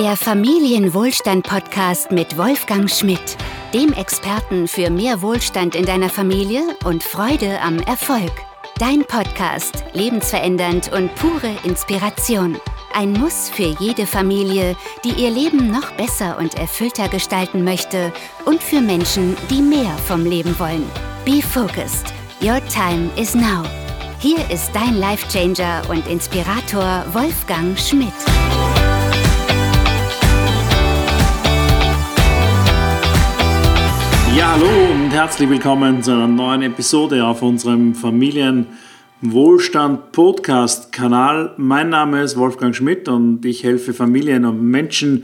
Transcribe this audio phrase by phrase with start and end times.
[0.00, 3.36] Der Familienwohlstand-Podcast mit Wolfgang Schmidt,
[3.74, 8.32] dem Experten für mehr Wohlstand in deiner Familie und Freude am Erfolg.
[8.78, 12.56] Dein Podcast, lebensverändernd und pure Inspiration.
[12.94, 14.74] Ein Muss für jede Familie,
[15.04, 18.10] die ihr Leben noch besser und erfüllter gestalten möchte
[18.46, 20.90] und für Menschen, die mehr vom Leben wollen.
[21.26, 22.06] Be focused.
[22.40, 23.64] Your time is now.
[24.18, 28.14] Hier ist dein Life-Changer und Inspirator Wolfgang Schmidt.
[34.52, 41.54] Hallo und herzlich willkommen zu einer neuen Episode auf unserem Familienwohlstand Podcast Kanal.
[41.56, 45.22] Mein Name ist Wolfgang Schmidt und ich helfe Familien und Menschen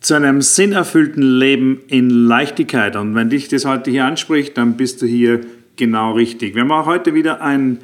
[0.00, 2.94] zu einem sinnerfüllten Leben in Leichtigkeit.
[2.96, 5.40] Und wenn dich das heute hier anspricht, dann bist du hier
[5.76, 6.54] genau richtig.
[6.54, 7.78] Wir haben auch heute wieder ein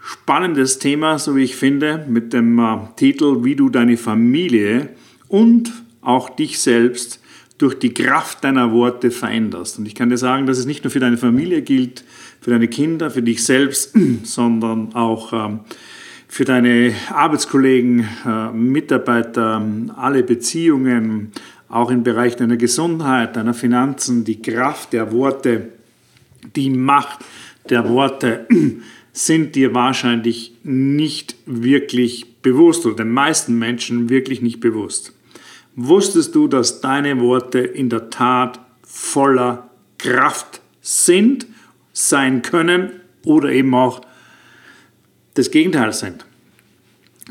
[0.00, 4.88] spannendes Thema, so wie ich finde, mit dem äh, Titel Wie du deine Familie
[5.28, 5.70] und
[6.02, 7.20] auch dich selbst
[7.58, 9.78] durch die Kraft deiner Worte veränderst.
[9.78, 12.04] Und ich kann dir sagen, dass es nicht nur für deine Familie gilt,
[12.40, 15.60] für deine Kinder, für dich selbst, sondern auch ähm,
[16.28, 19.60] für deine Arbeitskollegen, äh, Mitarbeiter,
[19.96, 21.32] alle Beziehungen,
[21.68, 25.68] auch im Bereich deiner Gesundheit, deiner Finanzen, die Kraft der Worte,
[26.54, 27.18] die Macht
[27.68, 28.46] der Worte
[29.12, 35.12] sind dir wahrscheinlich nicht wirklich bewusst oder den meisten Menschen wirklich nicht bewusst.
[35.80, 41.46] Wusstest du, dass deine Worte in der Tat voller Kraft sind,
[41.92, 42.90] sein können
[43.24, 44.00] oder eben auch
[45.34, 46.26] das Gegenteil sind?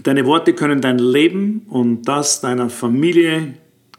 [0.02, 3.56] Deine Worte können dein Leben und das deiner Familie,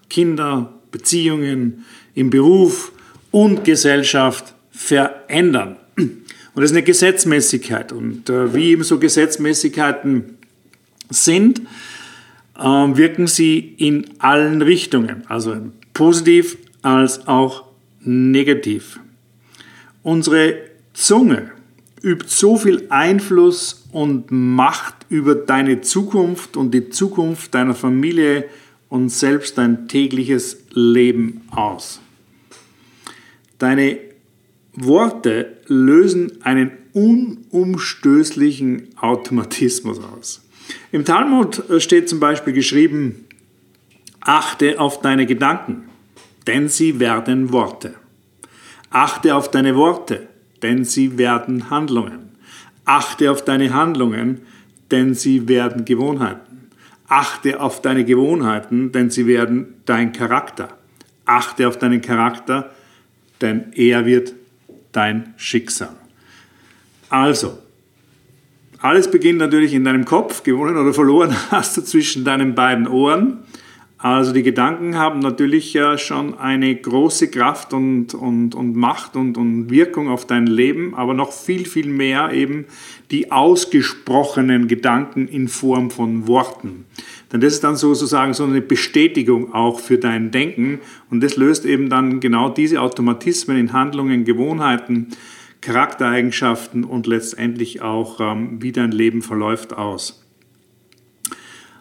[0.09, 2.93] Kinder, Beziehungen, im Beruf
[3.31, 5.77] und Gesellschaft verändern.
[5.99, 6.23] Und
[6.55, 7.93] das ist eine Gesetzmäßigkeit.
[7.93, 10.39] Und äh, wie eben so Gesetzmäßigkeiten
[11.11, 11.61] sind,
[12.59, 15.57] wirken sie in allen Richtungen, also
[15.95, 17.65] positiv als auch
[18.01, 19.01] negativ.
[20.03, 20.57] Unsere
[20.93, 21.53] Zunge
[22.03, 28.45] übt so viel Einfluss und Macht über deine Zukunft und die Zukunft deiner Familie
[28.89, 32.01] und selbst dein tägliches Leben aus.
[33.59, 33.99] Deine
[34.75, 40.48] Worte lösen einen unumstößlichen Automatismus aus.
[40.93, 43.27] Im Talmud steht zum Beispiel geschrieben,
[44.21, 45.85] achte auf deine Gedanken,
[46.47, 47.95] denn sie werden Worte.
[48.91, 50.29] Achte auf deine Worte,
[50.63, 52.31] denn sie werden Handlungen.
[52.85, 54.41] Achte auf deine Handlungen,
[54.91, 56.71] denn sie werden Gewohnheiten.
[57.07, 60.79] Achte auf deine Gewohnheiten, denn sie werden dein Charakter.
[61.27, 62.71] Achte auf deinen Charakter,
[63.41, 64.35] denn er wird
[64.93, 65.95] dein Schicksal.
[67.11, 67.59] Also,
[68.81, 73.39] alles beginnt natürlich in deinem Kopf, gewonnen oder verloren hast du zwischen deinen beiden Ohren.
[74.01, 79.37] Also die Gedanken haben natürlich ja schon eine große Kraft und, und, und Macht und,
[79.37, 82.67] und Wirkung auf dein Leben, aber noch viel, viel mehr eben
[83.11, 86.85] die ausgesprochenen Gedanken in Form von Worten.
[87.33, 90.79] Denn das ist dann sozusagen so eine Bestätigung auch für dein Denken
[91.11, 95.09] und das löst eben dann genau diese Automatismen in Handlungen, Gewohnheiten,
[95.61, 100.25] Charaktereigenschaften und letztendlich auch, ähm, wie dein Leben verläuft aus.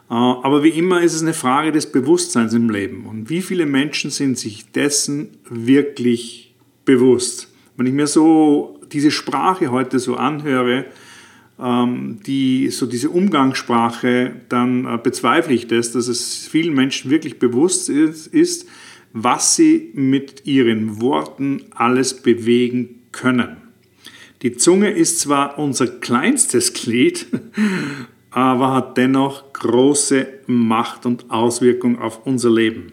[0.10, 3.06] Äh, aber wie immer ist es eine Frage des Bewusstseins im Leben.
[3.06, 6.56] Und wie viele Menschen sind sich dessen wirklich
[6.86, 7.54] bewusst?
[7.76, 10.86] Wenn ich mir so diese Sprache heute so anhöre,
[11.60, 17.40] ähm, die, so diese Umgangssprache, dann äh, bezweifle ich das, dass es vielen Menschen wirklich
[17.40, 18.68] bewusst ist,
[19.14, 23.67] was sie mit ihren Worten alles bewegen können.
[24.42, 27.28] Die Zunge ist zwar unser kleinstes Glied,
[28.32, 32.92] aber hat dennoch große Macht und Auswirkung auf unser Leben.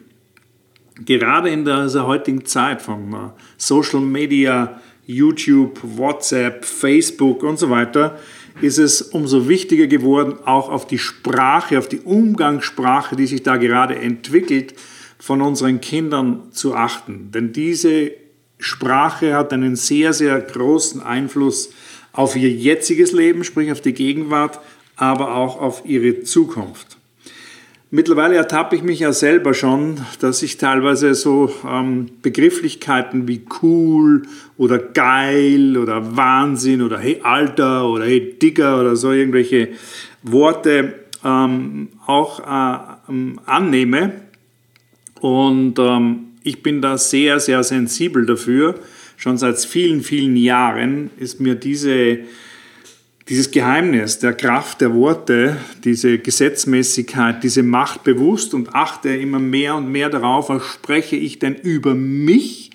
[1.04, 3.16] Gerade in dieser heutigen Zeit von äh,
[3.58, 8.18] Social Media, YouTube, WhatsApp, Facebook und so weiter
[8.60, 13.56] ist es umso wichtiger geworden, auch auf die Sprache, auf die Umgangssprache, die sich da
[13.56, 14.74] gerade entwickelt,
[15.18, 17.30] von unseren Kindern zu achten.
[17.32, 18.12] Denn diese
[18.64, 21.70] Sprache hat einen sehr, sehr großen Einfluss
[22.12, 24.58] auf ihr jetziges Leben, sprich auf die Gegenwart,
[24.96, 26.96] aber auch auf ihre Zukunft.
[27.90, 34.22] Mittlerweile ertappe ich mich ja selber schon, dass ich teilweise so ähm, Begrifflichkeiten wie cool
[34.56, 39.68] oder geil oder Wahnsinn oder hey Alter oder hey Digger oder so irgendwelche
[40.22, 42.78] Worte ähm, auch äh,
[43.10, 44.12] ähm, annehme.
[45.20, 48.78] Und ähm, ich bin da sehr, sehr sensibel dafür.
[49.16, 52.20] Schon seit vielen, vielen Jahren ist mir diese
[53.28, 59.76] dieses Geheimnis der Kraft der Worte, diese Gesetzmäßigkeit, diese Macht bewusst und achte immer mehr
[59.76, 62.70] und mehr darauf, was spreche ich denn über mich,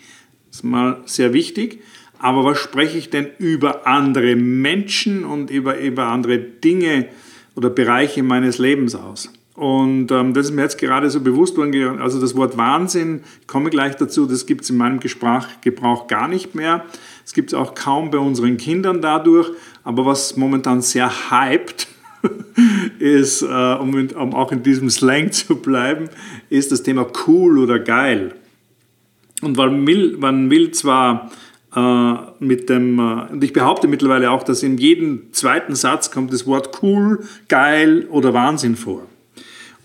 [0.47, 1.83] das ist mal sehr wichtig,
[2.17, 7.09] aber was spreche ich denn über andere Menschen und über, über andere Dinge
[7.55, 9.31] oder Bereiche meines Lebens aus.
[9.59, 11.99] Und ähm, das ist mir jetzt gerade so bewusst worden.
[11.99, 16.07] Also das Wort Wahnsinn, ich komme gleich dazu, das gibt es in meinem Gebrauch, Gebrauch
[16.07, 16.85] gar nicht mehr.
[17.25, 19.49] Es gibt es auch kaum bei unseren Kindern dadurch.
[19.83, 21.89] Aber was momentan sehr hyped
[22.99, 26.07] ist, äh, um, um auch in diesem Slang zu bleiben,
[26.49, 28.35] ist das Thema cool oder geil.
[29.41, 31.31] Und man will, man will zwar
[31.75, 36.31] äh, mit dem, äh, und ich behaupte mittlerweile auch, dass in jedem zweiten Satz kommt
[36.31, 39.05] das Wort cool, geil oder Wahnsinn vor.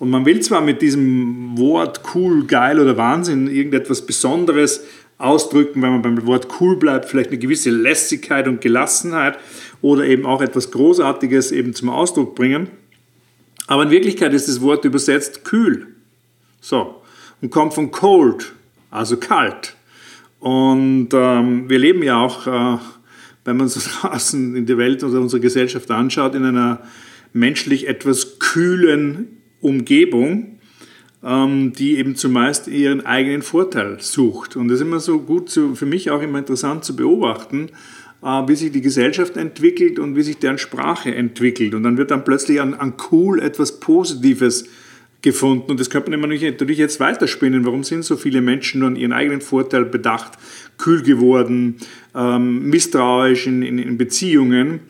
[0.04, 4.84] Und man will zwar mit diesem Wort cool, geil oder Wahnsinn irgendetwas Besonderes
[5.16, 9.38] ausdrücken, wenn man beim Wort cool bleibt, vielleicht eine gewisse Lässigkeit und Gelassenheit
[9.80, 12.68] oder eben auch etwas Großartiges eben zum Ausdruck bringen.
[13.66, 15.86] Aber in Wirklichkeit ist das Wort übersetzt kühl.
[16.60, 17.00] So.
[17.40, 18.52] Und kommt von cold,
[18.90, 19.74] also kalt.
[20.38, 22.78] Und ähm, wir leben ja auch, äh,
[23.46, 26.82] wenn man so draußen in der Welt oder unsere Gesellschaft anschaut, in einer
[27.32, 30.58] menschlich etwas kühlen Umgebung,
[31.24, 34.56] ähm, die eben zumeist ihren eigenen Vorteil sucht.
[34.56, 37.70] Und das ist immer so gut, zu, für mich auch immer interessant zu beobachten,
[38.22, 41.74] äh, wie sich die Gesellschaft entwickelt und wie sich deren Sprache entwickelt.
[41.74, 44.66] Und dann wird dann plötzlich an, an cool etwas Positives
[45.22, 45.70] gefunden.
[45.70, 47.64] Und das könnte man natürlich jetzt weiterspinnen.
[47.64, 50.32] Warum sind so viele Menschen nur an ihren eigenen Vorteil bedacht,
[50.76, 51.76] kühl geworden,
[52.14, 54.80] ähm, misstrauisch in, in, in Beziehungen?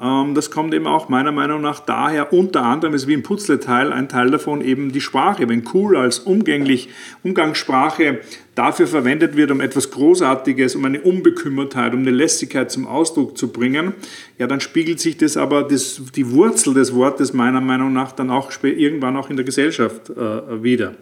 [0.00, 3.92] Ähm, das kommt eben auch meiner Meinung nach daher, unter anderem ist wie ein Putzleteil,
[3.92, 5.48] ein Teil davon eben die Sprache.
[5.48, 6.88] Wenn cool als umgänglich
[7.22, 8.20] Umgangssprache
[8.54, 13.48] dafür verwendet wird, um etwas Großartiges, um eine Unbekümmertheit, um eine Lässigkeit zum Ausdruck zu
[13.48, 13.94] bringen,
[14.38, 18.30] ja, dann spiegelt sich das aber, das, die Wurzel des Wortes meiner Meinung nach dann
[18.30, 20.94] auch irgendwann auch in der Gesellschaft äh, wieder.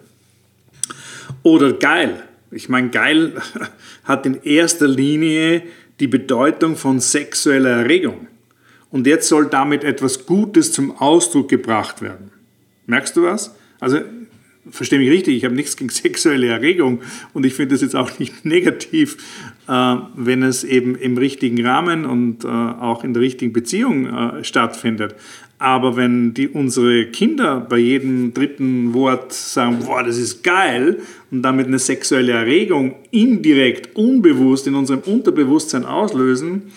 [1.43, 2.23] Oder geil.
[2.51, 3.33] Ich meine, geil
[4.03, 5.63] hat in erster Linie
[5.99, 8.27] die Bedeutung von sexueller Erregung
[8.91, 12.31] und jetzt soll damit etwas Gutes zum Ausdruck gebracht werden.
[12.85, 13.55] Merkst du was?
[13.79, 13.99] Also
[14.69, 17.01] verstehe mich richtig, ich habe nichts gegen sexuelle Erregung
[17.33, 19.17] und ich finde das jetzt auch nicht negativ,
[19.67, 24.43] äh, wenn es eben im richtigen Rahmen und äh, auch in der richtigen Beziehung äh,
[24.43, 25.15] stattfindet.
[25.57, 31.43] Aber wenn die, unsere Kinder bei jedem dritten Wort sagen, boah, das ist geil und
[31.43, 36.71] damit eine sexuelle Erregung indirekt, unbewusst in unserem Unterbewusstsein auslösen,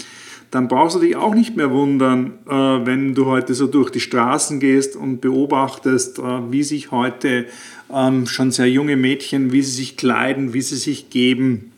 [0.54, 3.98] dann brauchst du dich auch nicht mehr wundern, äh, wenn du heute so durch die
[3.98, 7.46] Straßen gehst und beobachtest, äh, wie sich heute
[7.92, 11.72] ähm, schon sehr junge Mädchen, wie sie sich kleiden, wie sie sich geben,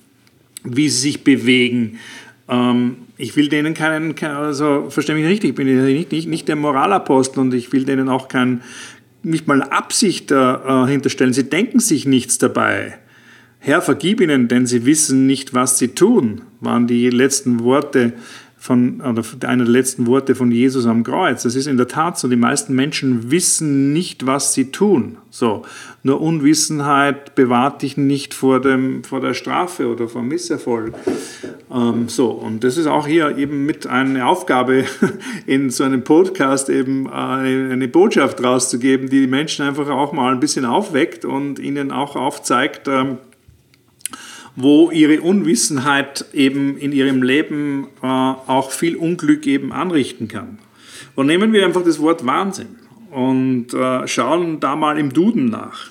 [0.62, 1.98] wie sie sich bewegen.
[2.48, 6.56] Ähm, ich will denen keinen, also verstehe mich richtig, ich bin nicht, nicht, nicht der
[6.56, 8.60] Moralapostel und ich will denen auch kein,
[9.22, 11.32] nicht mal Absicht äh, hinterstellen.
[11.32, 12.98] Sie denken sich nichts dabei.
[13.58, 18.12] Herr, vergib ihnen, denn sie wissen nicht, was sie tun, waren die letzten Worte
[18.66, 21.44] von, oder einer der letzten Worte von Jesus am Kreuz.
[21.44, 22.26] Das ist in der Tat so.
[22.26, 25.18] Die meisten Menschen wissen nicht, was sie tun.
[25.30, 25.62] So.
[26.02, 30.94] Nur Unwissenheit bewahrt dich nicht vor, dem, vor der Strafe oder vor Misserfolg.
[31.72, 32.30] Ähm, so.
[32.30, 34.84] Und das ist auch hier eben mit einer Aufgabe
[35.46, 40.32] in so einem Podcast eben eine, eine Botschaft rauszugeben, die die Menschen einfach auch mal
[40.32, 43.18] ein bisschen aufweckt und ihnen auch aufzeigt, ähm,
[44.56, 50.58] wo ihre Unwissenheit eben in ihrem Leben äh, auch viel Unglück eben anrichten kann.
[51.14, 52.76] Und nehmen wir einfach das Wort Wahnsinn
[53.10, 55.90] und äh, schauen da mal im Duden nach.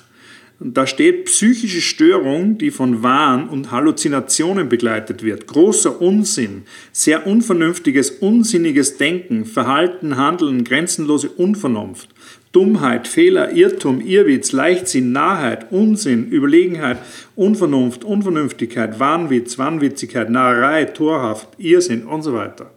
[0.58, 5.46] Da steht psychische Störung, die von Wahn und Halluzinationen begleitet wird.
[5.46, 12.08] Großer Unsinn, sehr unvernünftiges, unsinniges Denken, Verhalten, Handeln, grenzenlose Unvernunft.
[12.56, 16.96] Dummheit, Fehler, Irrtum, Irrwitz, Leichtsinn, Narrheit, Unsinn, Überlegenheit,
[17.34, 22.70] Unvernunft, Unvernünftigkeit, Wahnwitz, Wahnwitzigkeit, Narrei, Torhaft, Irrsinn und so weiter.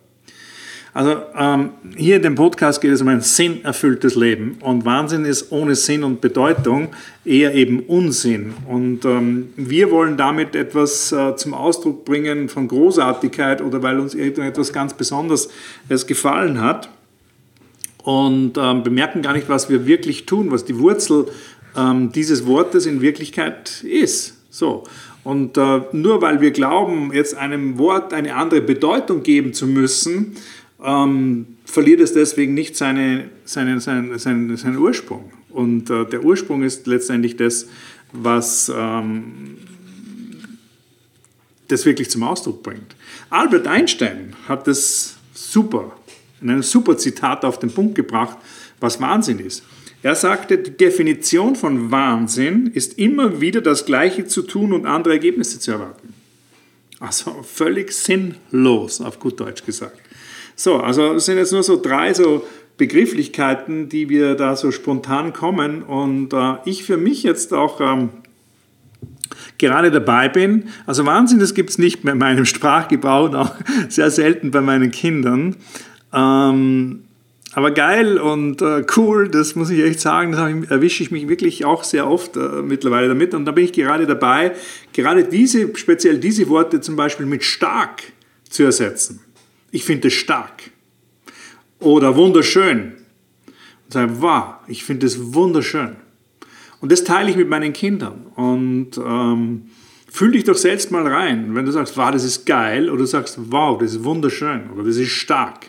[0.93, 5.49] Also ähm, hier in dem Podcast geht es um ein sinnerfülltes Leben und Wahnsinn ist
[5.53, 6.89] ohne Sinn und Bedeutung
[7.23, 8.55] eher eben Unsinn.
[8.67, 14.13] Und ähm, wir wollen damit etwas äh, zum Ausdruck bringen von Großartigkeit oder weil uns
[14.13, 15.47] irgendetwas ganz Besonderes
[16.05, 16.89] gefallen hat
[18.09, 21.27] und ähm, bemerken gar nicht, was wir wirklich tun, was die Wurzel
[21.77, 24.35] ähm, dieses Wortes in Wirklichkeit ist.
[24.49, 24.83] So.
[25.23, 30.35] Und äh, nur weil wir glauben, jetzt einem Wort eine andere Bedeutung geben zu müssen,
[30.83, 35.31] ähm, verliert es deswegen nicht seine, seine, seine, seinen, seinen Ursprung.
[35.51, 37.67] Und äh, der Ursprung ist letztendlich das,
[38.11, 39.57] was ähm,
[41.67, 42.95] das wirklich zum Ausdruck bringt.
[43.29, 45.91] Albert Einstein hat das super
[46.41, 48.37] in einem super Zitat auf den Punkt gebracht,
[48.79, 49.63] was Wahnsinn ist.
[50.01, 55.15] Er sagte, die Definition von Wahnsinn ist immer wieder das Gleiche zu tun und andere
[55.15, 56.13] Ergebnisse zu erwarten.
[56.99, 59.99] Also völlig sinnlos, auf gut Deutsch gesagt.
[60.55, 62.45] So, also es sind jetzt nur so drei so
[62.77, 68.09] Begrifflichkeiten, die wir da so spontan kommen und äh, ich für mich jetzt auch ähm,
[69.57, 70.69] gerade dabei bin.
[70.85, 73.53] Also Wahnsinn, das gibt es nicht mehr in meinem Sprachgebrauch, und auch
[73.89, 75.57] sehr selten bei meinen Kindern.
[76.13, 77.03] Ähm,
[77.53, 81.65] aber geil und äh, cool, das muss ich echt sagen, da erwische ich mich wirklich
[81.65, 83.33] auch sehr oft äh, mittlerweile damit.
[83.33, 84.53] Und da bin ich gerade dabei,
[84.93, 88.03] gerade diese, speziell diese Worte zum Beispiel mit stark
[88.49, 89.21] zu ersetzen.
[89.71, 90.71] Ich finde es stark.
[91.79, 92.93] Oder wunderschön.
[93.85, 95.95] Und sage, wow, ich finde es wunderschön.
[96.81, 98.27] Und das teile ich mit meinen Kindern.
[98.35, 99.63] Und ähm,
[100.11, 103.05] fühl dich doch selbst mal rein, wenn du sagst, wow, das ist geil, oder du
[103.05, 105.67] sagst, wow, das ist wunderschön, oder das ist stark.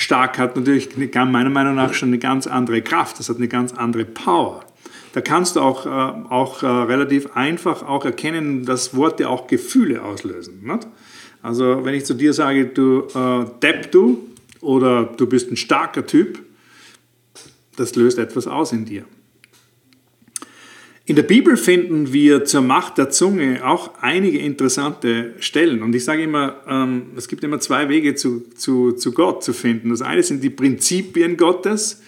[0.00, 3.74] Stark hat natürlich meiner Meinung nach schon eine ganz andere Kraft, das hat eine ganz
[3.74, 4.64] andere Power.
[5.12, 10.02] Da kannst du auch, äh, auch äh, relativ einfach auch erkennen, dass Worte auch Gefühle
[10.02, 10.62] auslösen.
[10.64, 10.86] Nicht?
[11.42, 14.26] Also wenn ich zu dir sage, du äh, Depp du
[14.62, 16.38] oder du bist ein starker Typ,
[17.76, 19.04] das löst etwas aus in dir.
[21.10, 25.82] In der Bibel finden wir zur Macht der Zunge auch einige interessante Stellen.
[25.82, 29.52] Und ich sage immer, ähm, es gibt immer zwei Wege zu, zu, zu Gott zu
[29.52, 29.90] finden.
[29.90, 32.00] Das eine sind die Prinzipien Gottes,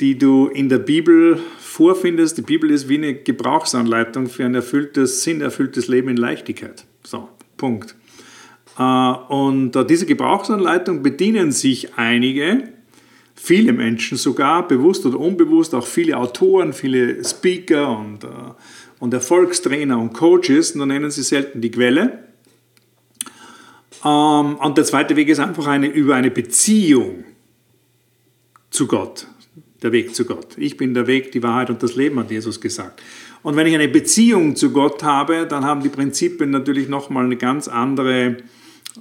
[0.00, 2.38] die du in der Bibel vorfindest.
[2.38, 6.86] Die Bibel ist wie eine Gebrauchsanleitung für ein erfülltes, sinnerfülltes Leben in Leichtigkeit.
[7.04, 7.28] So,
[7.58, 7.94] Punkt.
[8.78, 12.70] Äh, und diese Gebrauchsanleitung bedienen sich einige
[13.42, 18.28] viele Menschen sogar, bewusst oder unbewusst, auch viele Autoren, viele Speaker und, äh,
[18.98, 22.24] und Erfolgstrainer und Coaches, nur nennen sie selten die Quelle.
[24.04, 27.24] Ähm, und der zweite Weg ist einfach eine, über eine Beziehung
[28.68, 29.26] zu Gott,
[29.82, 30.58] der Weg zu Gott.
[30.58, 33.00] Ich bin der Weg, die Wahrheit und das Leben, hat Jesus gesagt.
[33.42, 37.36] Und wenn ich eine Beziehung zu Gott habe, dann haben die Prinzipien natürlich nochmal eine
[37.36, 38.36] ganz andere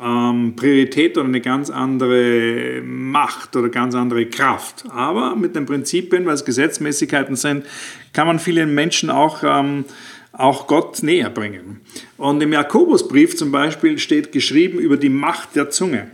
[0.02, 4.86] ähm, Priorität oder eine ganz andere Macht oder ganz andere Kraft.
[4.90, 7.66] Aber mit den Prinzipien, weil es Gesetzmäßigkeiten sind,
[8.14, 9.86] kann man vielen Menschen auch, ähm,
[10.32, 11.82] auch Gott näher bringen.
[12.18, 16.12] Und im Jakobusbrief zum Beispiel steht geschrieben über die Macht der Zunge.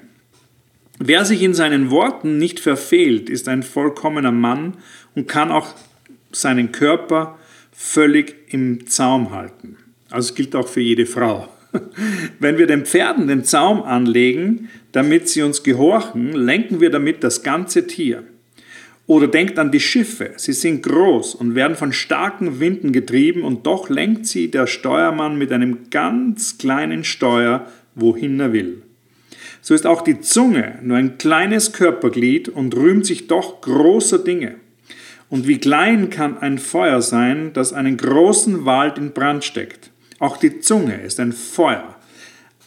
[0.97, 4.75] Wer sich in seinen Worten nicht verfehlt, ist ein vollkommener Mann
[5.13, 5.67] und kann auch
[6.31, 7.37] seinen Körper
[7.73, 9.77] völlig im Zaum halten.
[10.09, 11.49] Also es gilt auch für jede Frau.
[12.39, 17.43] Wenn wir den Pferden den Zaum anlegen, damit sie uns gehorchen, lenken wir damit das
[17.43, 18.23] ganze Tier.
[19.07, 23.67] Oder denkt an die Schiffe, sie sind groß und werden von starken Winden getrieben und
[23.67, 28.81] doch lenkt sie der Steuermann mit einem ganz kleinen Steuer, wohin er will.
[29.61, 34.55] So ist auch die Zunge nur ein kleines Körperglied und rühmt sich doch großer Dinge.
[35.29, 39.91] Und wie klein kann ein Feuer sein, das einen großen Wald in Brand steckt?
[40.25, 41.95] Auch die Zunge ist ein Feuer,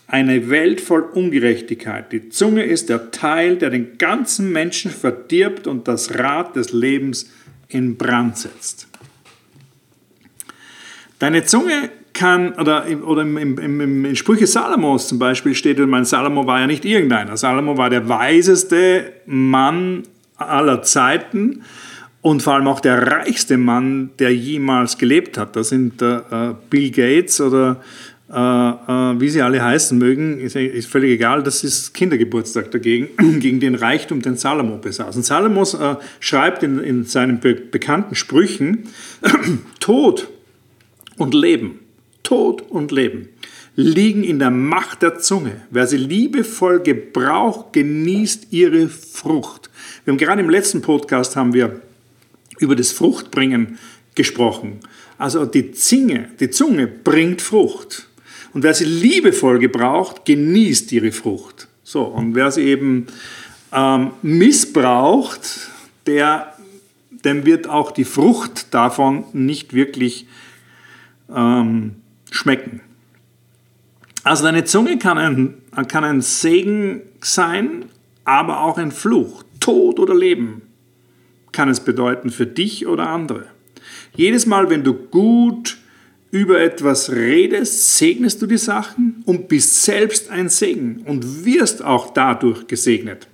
[0.06, 2.12] eine Welt voll Ungerechtigkeit.
[2.12, 7.32] Die Zunge ist der Teil, der den ganzen Menschen verdirbt und das Rad des Lebens
[7.66, 8.86] in Brand setzt.
[11.18, 15.90] Deine Zunge kann, oder, oder im, im, im, im Sprüche Salomos zum Beispiel steht, und
[15.90, 17.36] mein Salomo war ja nicht irgendeiner.
[17.36, 20.04] Salomo war der weiseste Mann
[20.36, 21.64] aller Zeiten
[22.20, 25.56] und vor allem auch der reichste Mann, der jemals gelebt hat.
[25.56, 26.20] Das sind äh,
[26.68, 27.80] Bill Gates oder
[28.30, 33.08] äh, äh, wie sie alle heißen mögen, ist, ist, völlig egal, das ist Kindergeburtstag dagegen,
[33.40, 35.16] gegen den Reichtum, den Salomo besaß.
[35.16, 38.88] Und Salomo äh, schreibt in, in, seinen be bekannten Sprüchen,
[39.80, 40.28] Tod
[41.16, 41.78] und Leben,
[42.22, 43.28] Tod und Leben
[43.76, 45.62] liegen in der Macht der Zunge.
[45.70, 49.70] Wer sie liebevoll gebraucht, genießt ihre Frucht.
[50.04, 51.80] Wir haben gerade im letzten Podcast haben wir
[52.58, 53.78] über das Fruchtbringen
[54.14, 54.80] gesprochen.
[55.16, 58.08] Also die Zinge, die Zunge bringt Frucht.
[58.52, 61.68] Und wer sie liebevoll gebraucht, genießt ihre Frucht.
[61.82, 63.06] So, und wer sie eben
[63.72, 65.70] ähm, missbraucht,
[66.06, 66.54] der,
[67.24, 70.26] dem wird auch die Frucht davon nicht wirklich
[71.34, 71.96] ähm,
[72.30, 72.80] schmecken.
[74.24, 75.54] Also deine Zunge kann ein,
[75.88, 77.86] kann ein Segen sein,
[78.24, 80.67] aber auch ein Fluch, Tod oder Leben
[81.58, 83.46] kann es bedeuten für dich oder andere.
[84.14, 85.76] Jedes Mal, wenn du gut
[86.30, 92.14] über etwas redest, segnest du die Sachen und bist selbst ein Segen und wirst auch
[92.14, 93.26] dadurch gesegnet.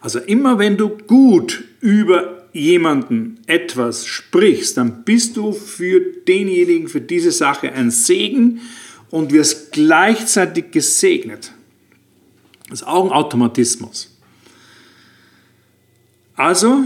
[0.00, 7.02] Also immer wenn du gut über jemanden etwas sprichst, dann bist du für denjenigen, für
[7.02, 8.62] diese Sache ein Segen
[9.10, 11.52] und wirst gleichzeitig gesegnet.
[12.70, 14.13] Das ist auch ein Automatismus.
[16.36, 16.84] Also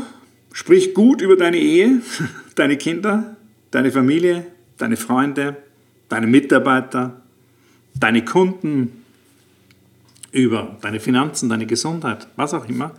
[0.52, 2.02] sprich gut über deine Ehe,
[2.54, 3.36] deine Kinder,
[3.70, 5.56] deine Familie, deine Freunde,
[6.08, 7.20] deine Mitarbeiter,
[7.94, 9.04] deine Kunden,
[10.30, 12.94] über deine Finanzen, deine Gesundheit, was auch immer.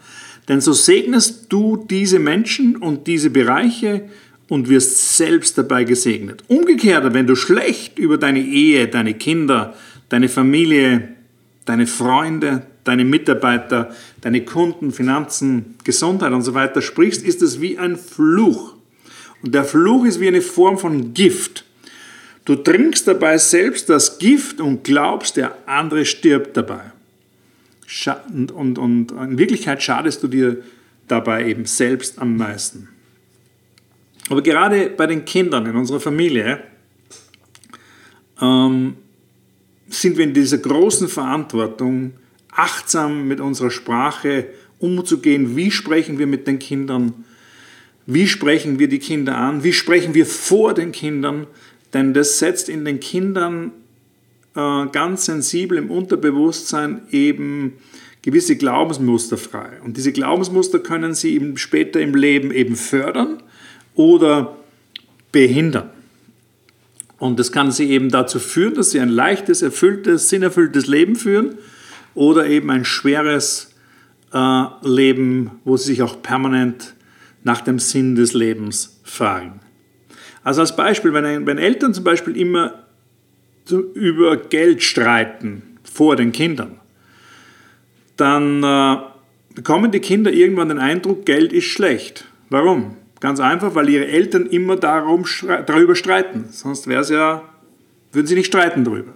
[0.48, 4.10] Denn so segnest du diese Menschen und diese Bereiche
[4.48, 6.44] und wirst selbst dabei gesegnet.
[6.48, 9.75] Umgekehrt, wenn du schlecht über deine Ehe, deine Kinder,
[10.10, 11.10] deine Familie,
[11.65, 17.77] deine Freunde, deine Mitarbeiter, deine Kunden, Finanzen, Gesundheit und so weiter sprichst, ist es wie
[17.77, 18.75] ein Fluch.
[19.41, 21.65] Und der Fluch ist wie eine Form von Gift.
[22.46, 26.91] Du trinkst dabei selbst das Gift und glaubst, der andere stirbt dabei.
[28.34, 30.58] Und, und, und in Wirklichkeit schadest du dir
[31.08, 32.89] dabei eben selbst am meisten.
[34.29, 36.63] Aber gerade bei den Kindern in unserer Familie
[38.41, 38.96] ähm,
[39.89, 42.13] sind wir in dieser großen Verantwortung,
[42.51, 44.48] achtsam mit unserer Sprache
[44.79, 45.56] umzugehen.
[45.56, 47.25] Wie sprechen wir mit den Kindern?
[48.06, 49.63] Wie sprechen wir die Kinder an?
[49.63, 51.48] Wie sprechen wir vor den Kindern?
[51.94, 53.72] Denn das setzt in den Kindern
[54.56, 57.74] äh, ganz sensibel im Unterbewusstsein eben
[58.22, 59.79] gewisse Glaubensmuster frei.
[59.84, 63.41] Und diese Glaubensmuster können sie eben später im Leben eben fördern
[63.96, 64.58] oder
[65.32, 65.89] behindern.
[67.18, 71.58] Und das kann sie eben dazu führen, dass sie ein leichtes, erfülltes, sinnerfülltes Leben führen
[72.16, 73.74] oder eben ein schweres
[74.34, 76.94] äh, Leben, wo sie sich auch permanent
[77.44, 79.62] nach dem Sinn des Lebens fragen.
[80.44, 82.84] Also als Beispiel, wenn, wenn Eltern zum Beispiel immer
[83.94, 86.80] über Geld streiten vor den Kindern,
[88.18, 88.98] dann äh,
[89.54, 92.25] bekommen die Kinder irgendwann den Eindruck, Geld ist schlecht.
[92.50, 92.96] Warum?
[93.20, 95.25] Ganz einfach, weil ihre Eltern immer darum,
[95.66, 96.46] darüber streiten.
[96.50, 97.44] Sonst wäre es ja,
[98.12, 99.13] würden sie nicht streiten darüber.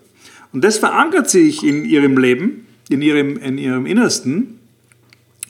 [0.51, 4.59] Und das verankert sich in ihrem Leben, in ihrem, in ihrem Innersten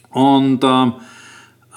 [0.09, 0.91] und äh,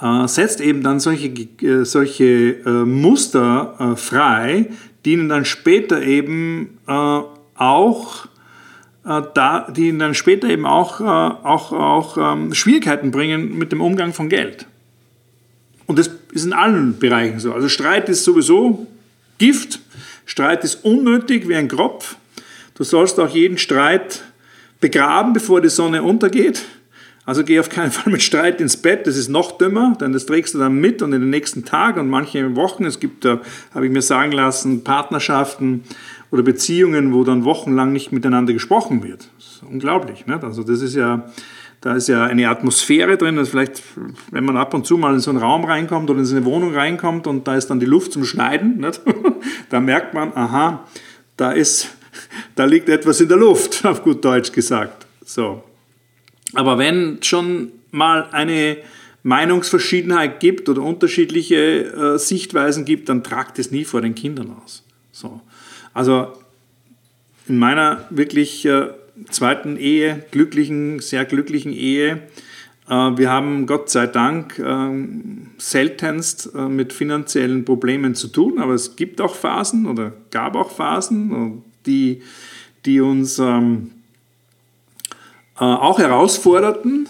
[0.01, 2.25] äh, setzt eben dann solche, äh, solche
[2.65, 4.69] äh, Muster äh, frei,
[5.05, 7.21] die ihnen dann später eben äh,
[7.55, 8.27] auch
[9.33, 14.11] da, die ihnen dann später eben auch, auch, auch ähm, Schwierigkeiten bringen mit dem Umgang
[14.11, 14.65] von Geld.
[15.85, 17.53] Und das ist in allen Bereichen so.
[17.53, 18.85] Also Streit ist sowieso
[19.37, 19.79] Gift,
[20.25, 22.17] Streit ist unnötig wie ein Kropf.
[22.75, 24.23] Du sollst auch jeden Streit
[24.79, 26.65] begraben, bevor die Sonne untergeht.
[27.25, 30.25] Also geh auf keinen Fall mit Streit ins Bett, das ist noch dümmer, denn das
[30.25, 33.41] trägst du dann mit und in den nächsten Tagen und manche Wochen, es gibt, da
[33.73, 35.83] habe ich mir sagen lassen, Partnerschaften
[36.31, 39.29] oder Beziehungen, wo dann wochenlang nicht miteinander gesprochen wird.
[39.37, 40.25] Das ist unglaublich.
[40.25, 40.43] Nicht?
[40.43, 41.25] Also das ist ja,
[41.81, 43.83] da ist ja eine Atmosphäre drin, dass vielleicht,
[44.31, 46.45] wenn man ab und zu mal in so einen Raum reinkommt oder in so eine
[46.45, 49.01] Wohnung reinkommt und da ist dann die Luft zum Schneiden, nicht?
[49.69, 50.85] da merkt man, aha,
[51.35, 51.96] da ist,
[52.55, 55.05] da liegt etwas in der Luft, auf gut Deutsch gesagt.
[55.25, 55.63] So.
[56.53, 58.77] Aber wenn schon mal eine
[59.23, 64.83] Meinungsverschiedenheit gibt oder unterschiedliche äh, Sichtweisen gibt, dann tragt es nie vor den Kindern aus.
[65.11, 65.41] So.
[65.93, 66.33] Also
[67.47, 68.89] in meiner wirklich äh,
[69.29, 72.21] zweiten Ehe, glücklichen, sehr glücklichen Ehe.
[72.87, 78.73] Äh, wir haben Gott sei Dank ähm, seltenst äh, mit finanziellen Problemen zu tun, aber
[78.73, 82.21] es gibt auch Phasen oder gab auch Phasen, die,
[82.85, 83.91] die uns ähm,
[85.55, 87.09] auch herausforderten,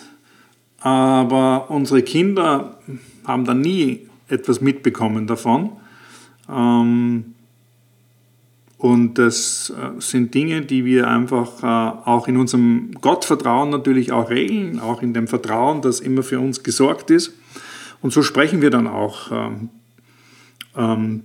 [0.79, 2.79] aber unsere Kinder
[3.25, 5.71] haben da nie etwas mitbekommen davon.
[6.49, 7.33] Ähm,
[8.77, 14.29] und das äh, sind Dinge, die wir einfach äh, auch in unserem Gottvertrauen natürlich auch
[14.29, 17.33] regeln, auch in dem Vertrauen, dass immer für uns gesorgt ist.
[18.01, 19.69] Und so sprechen wir dann auch ähm,
[20.75, 21.23] ähm,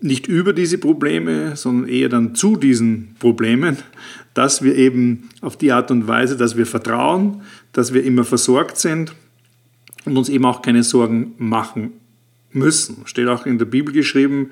[0.00, 3.78] nicht über diese Probleme, sondern eher dann zu diesen Problemen,
[4.34, 8.76] dass wir eben auf die Art und Weise, dass wir vertrauen, dass wir immer versorgt
[8.76, 9.14] sind
[10.04, 11.92] und uns eben auch keine Sorgen machen
[12.52, 13.02] müssen.
[13.06, 14.50] Steht auch in der Bibel geschrieben,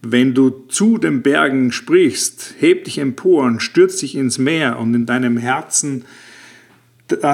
[0.00, 4.94] wenn du zu den Bergen sprichst, heb dich empor und stürz dich ins Meer und
[4.94, 6.04] in deinem Herzen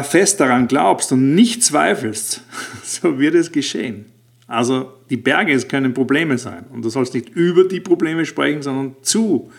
[0.03, 2.43] fest daran glaubst und nicht zweifelst,
[2.85, 4.07] so wird es geschehen.
[4.47, 8.97] Also die Berge können Probleme sein und du sollst nicht über die Probleme sprechen, sondern
[9.03, 9.51] zu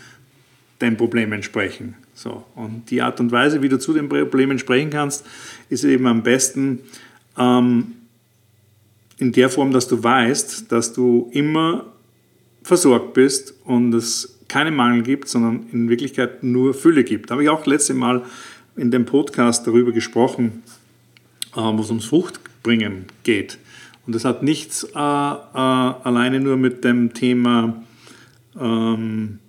[0.82, 1.95] den Problemen sprechen.
[2.13, 5.26] So, und die Art und Weise, wie du zu den Problemen sprechen kannst,
[5.69, 6.80] ist eben am besten
[7.38, 7.93] ähm,
[9.17, 11.86] in der Form, dass du weißt, dass du immer
[12.63, 17.30] versorgt bist und es keinen Mangel gibt, sondern in Wirklichkeit nur Fülle gibt.
[17.30, 18.24] Da habe ich auch letzte Mal
[18.76, 20.63] in dem Podcast darüber gesprochen,
[21.56, 23.58] äh, wo es ums Fruchtbringen geht.
[24.05, 27.83] Und das hat nichts äh, äh, alleine nur mit dem Thema
[28.59, 29.39] ähm,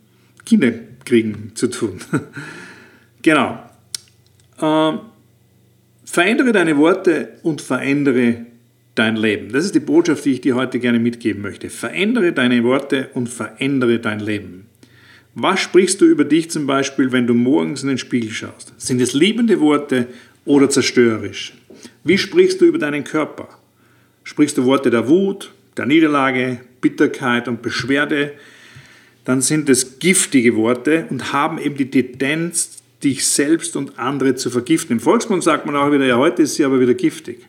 [0.44, 1.98] Kinderkriegen zu tun.
[3.22, 3.58] genau.
[4.60, 5.00] Ähm,
[6.16, 8.46] Verändere deine Worte und verändere
[8.94, 9.52] dein Leben.
[9.52, 11.68] Das ist die Botschaft, die ich dir heute gerne mitgeben möchte.
[11.68, 14.66] Verändere deine Worte und verändere dein Leben.
[15.34, 18.72] Was sprichst du über dich zum Beispiel, wenn du morgens in den Spiegel schaust?
[18.78, 20.06] Sind es liebende Worte
[20.46, 21.52] oder zerstörerisch?
[22.04, 23.48] Wie sprichst du über deinen Körper?
[24.26, 28.32] Sprichst du Worte der Wut, der Niederlage, Bitterkeit und Beschwerde?
[29.24, 34.50] Dann sind es giftige Worte und haben eben die Tendenz, dich selbst und andere zu
[34.50, 34.94] vergiften.
[34.94, 37.46] Im Volksmund sagt man auch wieder, ja, heute ist sie aber wieder giftig.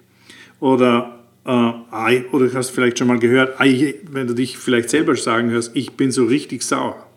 [0.60, 5.50] Oder, äh, oder du hast vielleicht schon mal gehört, wenn du dich vielleicht selber sagen
[5.50, 7.08] hörst, ich bin so richtig sauer.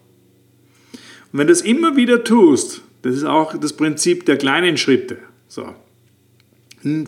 [1.33, 5.19] Und wenn du das immer wieder tust, das ist auch das Prinzip der kleinen Schritte.
[5.49, 5.75] So.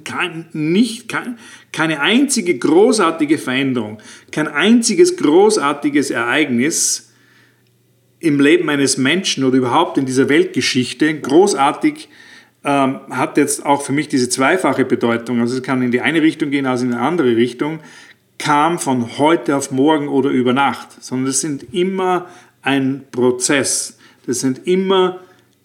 [0.05, 1.39] Kein, nicht, kein,
[1.73, 3.99] keine einzige großartige Veränderung,
[4.31, 7.11] kein einziges großartiges Ereignis
[8.21, 12.09] im Leben eines Menschen oder überhaupt in dieser Weltgeschichte, großartig
[12.65, 16.23] ähm, hat jetzt auch für mich diese zweifache Bedeutung, also es kann in die eine
[16.23, 17.81] Richtung gehen, als in eine andere Richtung,
[18.39, 22.27] kam von heute auf morgen oder über Nacht, sondern es sind immer
[22.61, 23.99] ein Prozess.
[24.27, 25.21] Das sind immer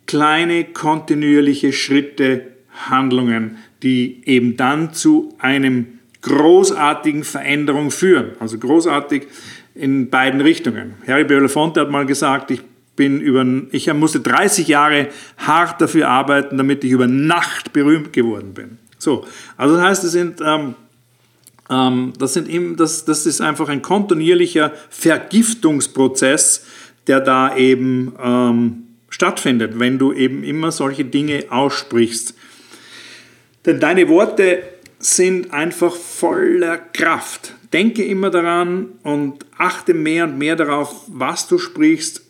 [0.07, 2.47] kleine, kontinuierliche Schritte,
[2.89, 8.31] Handlungen, die eben dann zu einem großartigen Veränderung führen.
[8.39, 9.27] Also großartig
[9.75, 10.95] in beiden Richtungen.
[11.07, 12.61] Harry Belafonte hat mal gesagt, ich
[12.95, 18.53] bin über, ich musste 30 Jahre hart dafür arbeiten, damit ich über Nacht berühmt geworden
[18.53, 18.79] bin.
[18.97, 20.73] So, also das heißt, das sind, ähm,
[21.69, 26.65] ähm, das, sind eben, das, das ist einfach ein kontinuierlicher Vergiftungsprozess,
[27.05, 32.33] der da eben ähm, stattfindet, wenn du eben immer solche Dinge aussprichst.
[33.67, 34.63] Denn deine Worte
[34.97, 37.53] sind einfach voller Kraft.
[37.73, 42.23] Denke immer daran und achte mehr und mehr darauf, was du sprichst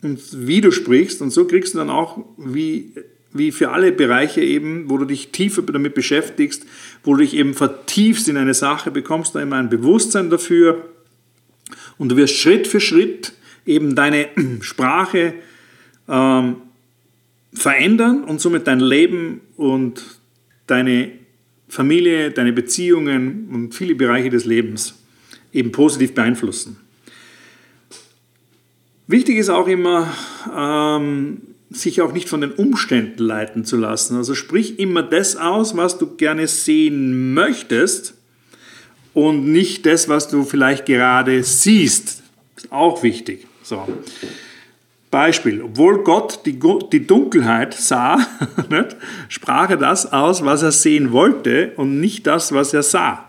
[0.00, 1.20] und wie du sprichst.
[1.22, 2.92] Und so kriegst du dann auch, wie,
[3.32, 6.64] wie für alle Bereiche eben, wo du dich tiefer damit beschäftigst,
[7.02, 10.88] wo du dich eben vertiefst in eine Sache, bekommst du immer ein Bewusstsein dafür.
[11.98, 13.32] Und du wirst Schritt für Schritt
[13.66, 14.28] eben deine
[14.60, 15.34] Sprache
[16.08, 16.56] ähm,
[17.52, 20.19] verändern und somit dein Leben und
[20.70, 21.12] deine
[21.68, 24.94] Familie, deine Beziehungen und viele Bereiche des Lebens
[25.52, 26.78] eben positiv beeinflussen.
[29.06, 30.12] Wichtig ist auch immer,
[30.56, 34.16] ähm, sich auch nicht von den Umständen leiten zu lassen.
[34.16, 38.14] Also sprich immer das aus, was du gerne sehen möchtest
[39.14, 42.22] und nicht das, was du vielleicht gerade siehst.
[42.56, 43.46] Ist auch wichtig.
[43.62, 43.86] So.
[45.10, 46.58] Beispiel, obwohl Gott die,
[46.92, 48.18] die Dunkelheit sah,
[49.28, 53.26] sprach er das aus, was er sehen wollte und nicht das, was er sah.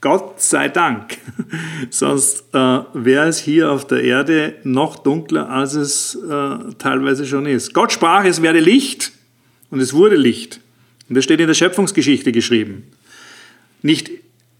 [0.00, 1.18] Gott sei Dank.
[1.90, 7.46] Sonst äh, wäre es hier auf der Erde noch dunkler, als es äh, teilweise schon
[7.46, 7.74] ist.
[7.74, 9.12] Gott sprach, es werde Licht
[9.70, 10.60] und es wurde Licht.
[11.08, 12.84] Und das steht in der Schöpfungsgeschichte geschrieben.
[13.82, 14.10] Nicht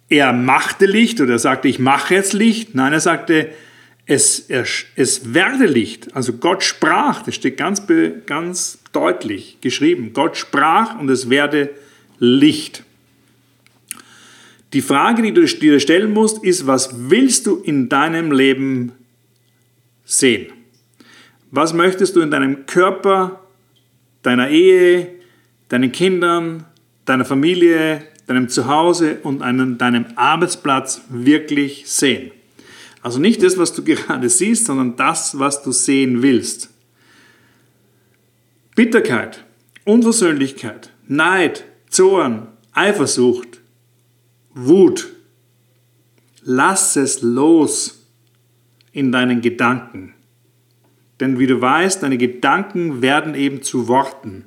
[0.08, 2.74] er machte Licht oder er sagte, ich mache jetzt Licht.
[2.74, 3.50] Nein, er sagte,
[4.08, 4.48] es,
[4.96, 6.16] es werde Licht.
[6.16, 7.82] Also Gott sprach, das steht ganz,
[8.24, 10.12] ganz deutlich geschrieben.
[10.14, 11.70] Gott sprach und es werde
[12.18, 12.84] Licht.
[14.72, 18.92] Die Frage, die du dir stellen musst, ist, was willst du in deinem Leben
[20.06, 20.52] sehen?
[21.50, 23.42] Was möchtest du in deinem Körper,
[24.22, 25.08] deiner Ehe,
[25.68, 26.64] deinen Kindern,
[27.04, 32.30] deiner Familie, deinem Zuhause und deinem Arbeitsplatz wirklich sehen?
[33.02, 36.70] Also nicht das, was du gerade siehst, sondern das, was du sehen willst.
[38.74, 39.44] Bitterkeit,
[39.84, 43.60] Unversöhnlichkeit, Neid, Zorn, Eifersucht,
[44.54, 45.08] Wut.
[46.42, 48.06] Lass es los
[48.92, 50.14] in deinen Gedanken.
[51.20, 54.44] Denn wie du weißt, deine Gedanken werden eben zu Worten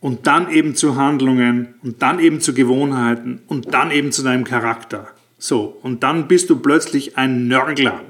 [0.00, 4.44] und dann eben zu Handlungen und dann eben zu Gewohnheiten und dann eben zu deinem
[4.44, 5.08] Charakter.
[5.46, 8.00] So, und dann bist du plötzlich ein Nörgler.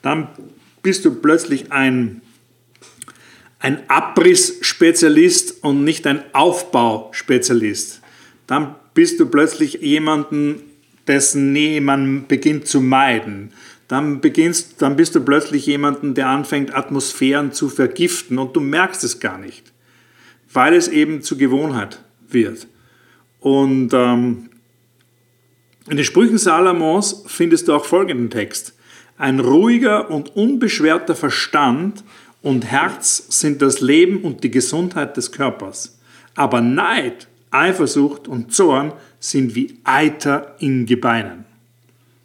[0.00, 0.28] Dann
[0.82, 2.22] bist du plötzlich ein,
[3.58, 8.00] ein Abrissspezialist und nicht ein Aufbauspezialist.
[8.46, 10.62] Dann bist du plötzlich jemanden,
[11.06, 13.52] dessen Nähe man beginnt zu meiden.
[13.86, 19.04] Dann, beginnst, dann bist du plötzlich jemanden, der anfängt, Atmosphären zu vergiften und du merkst
[19.04, 19.74] es gar nicht,
[20.50, 22.66] weil es eben zur Gewohnheit wird.
[23.40, 24.48] Und ähm,
[25.90, 28.74] in den Sprüchen Salomons findest du auch folgenden Text.
[29.16, 32.04] Ein ruhiger und unbeschwerter Verstand
[32.42, 35.98] und Herz sind das Leben und die Gesundheit des Körpers.
[36.34, 41.44] Aber Neid, Eifersucht und Zorn sind wie Eiter in Gebeinen.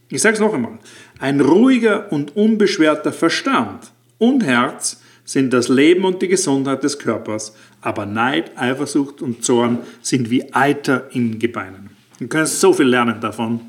[0.10, 0.78] Ich sage es noch einmal.
[1.20, 7.56] Ein ruhiger und unbeschwerter Verstand und Herz sind das Leben und die Gesundheit des Körpers,
[7.82, 11.93] aber Neid, Eifersucht und Zorn sind wie Eiter in Gebeinen.
[12.20, 13.62] Du kannst so viel lernen davon,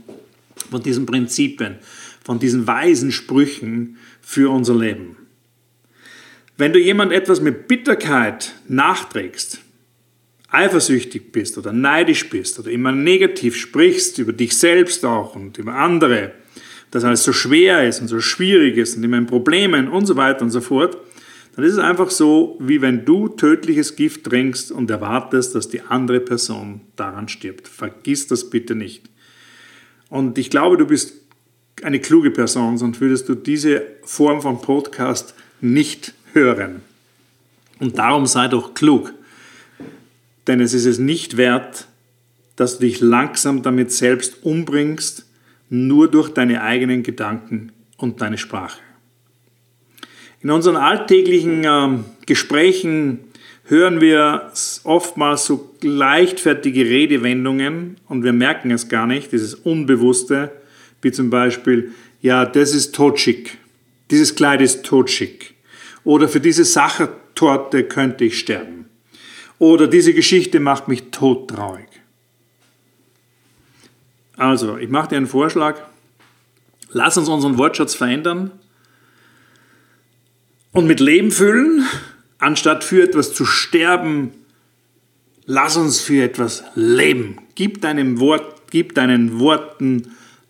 [0.71, 1.77] von diesen Prinzipien,
[2.25, 5.17] von diesen weisen Sprüchen für unser Leben.
[6.57, 9.61] Wenn du jemand etwas mit Bitterkeit nachträgst,
[10.51, 15.75] eifersüchtig bist oder neidisch bist oder immer negativ sprichst über dich selbst auch und über
[15.75, 16.33] andere,
[16.93, 20.17] dass alles so schwer ist und so schwierig ist und immer in Problemen und so
[20.17, 20.97] weiter und so fort,
[21.55, 25.83] dann ist es einfach so, wie wenn du tödliches Gift trinkst und erwartest, dass die
[25.83, 27.69] andere Person daran stirbt.
[27.69, 29.09] Vergiss das bitte nicht.
[30.09, 31.15] Und ich glaube, du bist
[31.83, 36.83] eine kluge Person, sonst würdest du diese Form von Podcast nicht hören.
[37.79, 39.13] Und darum sei doch klug.
[40.47, 41.87] Denn es ist es nicht wert,
[42.57, 45.27] dass du dich langsam damit selbst umbringst,
[45.71, 48.79] nur durch deine eigenen Gedanken und deine Sprache.
[50.45, 53.21] In unseren alltäglichen äh, Gesprächen
[53.65, 54.53] hören wir
[54.85, 60.53] oftmals so leichtfertige Redewendungen und wir merken es gar nicht, dieses Unbewusste,
[61.01, 63.57] wie zum Beispiel, ja, das ist totschick,
[64.11, 65.55] dieses Kleid ist totschick
[66.05, 68.85] oder für diese Sachertorte könnte ich sterben
[69.59, 71.89] oder diese Geschichte macht mich todtraurig.
[74.37, 75.79] Also, ich mache dir einen Vorschlag.
[76.91, 78.51] Lass uns unseren Wortschatz verändern
[80.75, 81.87] und mit Leben füllen,
[82.39, 84.33] anstatt für etwas zu sterben.
[85.47, 87.39] Lass uns für etwas leben.
[87.55, 90.09] Gib deinem Wort, gib deinen Worten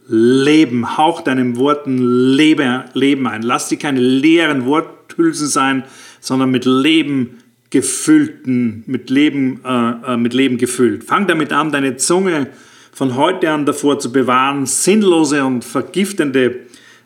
[0.09, 0.97] Leben.
[0.99, 1.99] Hauch deinen Worten
[2.35, 3.43] Leben ein.
[3.43, 5.85] Lass sie keine leeren Worthülsen sein,
[6.21, 7.39] sondern mit Leben
[7.71, 11.05] gefüllten, mit Leben, äh, äh mit Leben gefüllt.
[11.05, 12.49] Fang damit an, deine Zunge
[12.93, 16.61] von heute an davor zu bewahren, sinnlose und vergiftende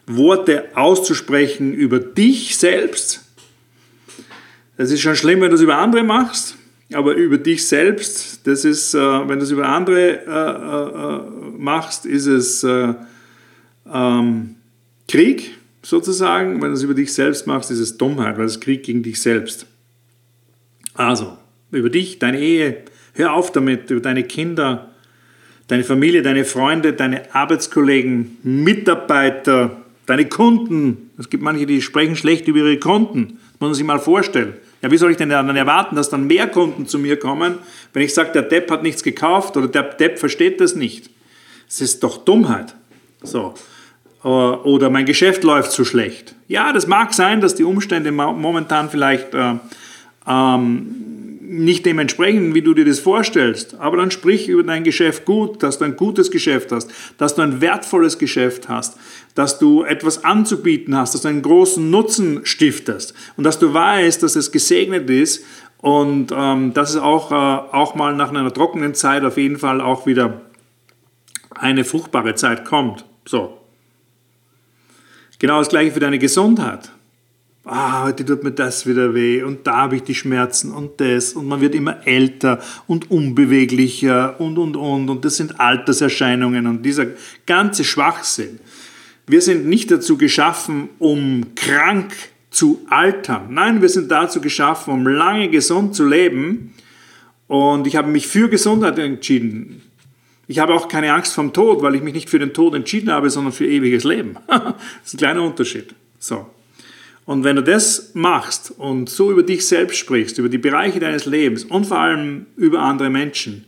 [0.09, 3.25] Worte auszusprechen über dich selbst.
[4.77, 6.57] Es ist schon schlimm, wenn du es über andere machst,
[6.93, 12.07] aber über dich selbst, das ist, äh, wenn du es über andere äh, äh, machst,
[12.07, 12.95] ist es äh,
[13.93, 14.55] ähm,
[15.07, 16.63] Krieg sozusagen.
[16.63, 19.21] Wenn du es über dich selbst machst, ist es Dummheit, weil es Krieg gegen dich
[19.21, 19.67] selbst.
[20.95, 21.37] Also,
[21.71, 24.91] über dich, deine Ehe, hör auf damit, über deine Kinder,
[25.67, 31.11] deine Familie, deine Freunde, deine Arbeitskollegen, Mitarbeiter, deine Kunden.
[31.19, 33.39] Es gibt manche, die sprechen schlecht über ihre Kunden.
[33.53, 34.55] Das muss man sich mal vorstellen.
[34.81, 37.59] Ja, wie soll ich denn dann erwarten, dass dann mehr Kunden zu mir kommen,
[37.93, 41.11] wenn ich sage, der Depp hat nichts gekauft oder der Depp versteht das nicht?
[41.69, 42.75] Das ist doch Dummheit.
[43.23, 43.53] So.
[44.25, 46.35] Äh, oder mein Geschäft läuft zu schlecht.
[46.49, 49.55] Ja, das mag sein, dass die Umstände momentan vielleicht äh,
[50.27, 51.08] ähm,
[51.49, 53.75] nicht dem entsprechen, wie du dir das vorstellst.
[53.79, 57.43] Aber dann sprich über dein Geschäft gut, dass du ein gutes Geschäft hast, dass du
[57.43, 58.99] ein wertvolles Geschäft hast,
[59.35, 64.23] dass du etwas anzubieten hast, dass du einen großen Nutzen stiftest und dass du weißt,
[64.23, 65.45] dass es gesegnet ist
[65.79, 69.81] und ähm, dass es auch, äh, auch mal nach einer trockenen Zeit auf jeden Fall
[69.81, 70.43] auch wieder
[71.55, 73.05] eine fruchtbare Zeit kommt.
[73.25, 73.59] So.
[75.39, 76.91] Genau das gleiche für deine Gesundheit
[77.69, 81.33] ah, heute tut mir das wieder weh und da habe ich die Schmerzen und das
[81.35, 86.83] und man wird immer älter und unbeweglicher und und und und das sind Alterserscheinungen und
[86.83, 87.07] dieser
[87.47, 88.61] ganze Schwachsinn.
[89.27, 92.15] Wir sind nicht dazu geschaffen, um krank
[92.51, 93.49] zu altern.
[93.51, 96.75] Nein, wir sind dazu geschaffen, um lange gesund zu leben.
[97.47, 99.83] Und ich habe mich für Gesundheit entschieden.
[100.47, 103.11] Ich habe auch keine Angst vom Tod, weil ich mich nicht für den Tod entschieden
[103.11, 104.37] habe, sondern für ewiges Leben.
[104.47, 105.95] das ist ein kleiner Unterschied.
[106.19, 106.47] So.
[107.29, 111.27] Und wenn du das machst und so über dich selbst sprichst, über die Bereiche deines
[111.27, 113.67] Lebens und vor allem über andere Menschen,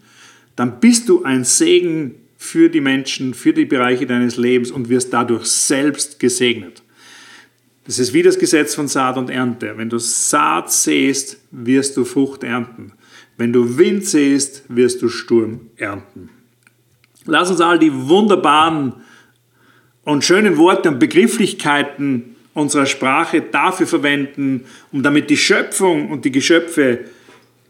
[0.56, 5.12] dann bist du ein Segen für die Menschen, für die Bereiche deines Lebens und wirst
[5.12, 6.82] dadurch selbst gesegnet.
[7.84, 9.74] Das ist wie das Gesetz von Saat und Ernte.
[9.76, 12.92] Wenn du Saat säst, wirst du Frucht ernten.
[13.36, 16.30] Wenn du Wind säst, wirst du Sturm ernten.
[17.26, 18.94] Lass uns all die wunderbaren
[20.04, 26.30] und schönen Worte und Begrifflichkeiten unserer Sprache dafür verwenden, um damit die Schöpfung und die
[26.30, 27.00] Geschöpfe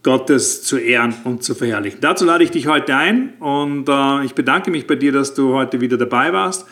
[0.03, 2.01] Gottes zu ehren und zu verherrlichen.
[2.01, 5.53] Dazu lade ich dich heute ein und äh, ich bedanke mich bei dir, dass du
[5.53, 6.65] heute wieder dabei warst.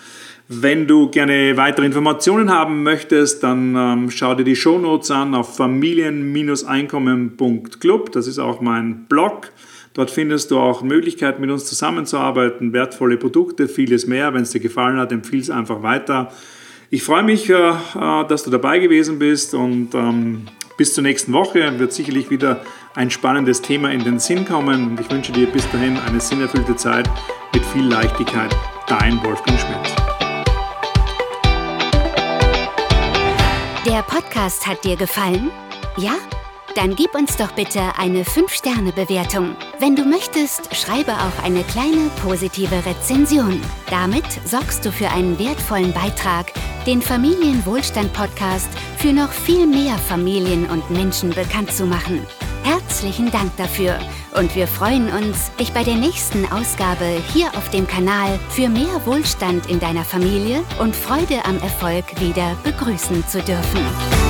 [0.51, 5.55] Wenn du gerne weitere Informationen haben möchtest, dann ähm, schau dir die Shownotes an auf
[5.55, 8.11] familien-einkommen.club.
[8.11, 9.51] Das ist auch mein Blog.
[9.93, 14.33] Dort findest du auch Möglichkeiten, mit uns zusammenzuarbeiten, wertvolle Produkte, vieles mehr.
[14.33, 16.33] Wenn es dir gefallen hat, empfiehl es einfach weiter.
[16.91, 21.31] Ich freue mich, äh, äh, dass du dabei gewesen bist und ähm, bis zur nächsten
[21.33, 22.63] Woche wird sicherlich wieder
[22.95, 26.75] ein spannendes Thema in den Sinn kommen und ich wünsche dir bis dahin eine sinnerfüllte
[26.75, 27.07] Zeit
[27.53, 28.55] mit viel Leichtigkeit.
[28.87, 29.95] Dein Wolfgang Schmidt.
[33.85, 35.51] Der Podcast hat dir gefallen?
[35.97, 36.15] Ja?
[36.73, 39.55] Dann gib uns doch bitte eine 5-Sterne-Bewertung.
[39.79, 43.61] Wenn du möchtest, schreibe auch eine kleine positive Rezension.
[43.89, 46.51] Damit sorgst du für einen wertvollen Beitrag,
[46.85, 52.27] den Familienwohlstand-Podcast für noch viel mehr Familien und Menschen bekannt zu machen.
[52.63, 53.97] Herzlichen Dank dafür
[54.35, 59.05] und wir freuen uns, dich bei der nächsten Ausgabe hier auf dem Kanal für mehr
[59.05, 64.28] Wohlstand in deiner Familie und Freude am Erfolg wieder begrüßen zu dürfen.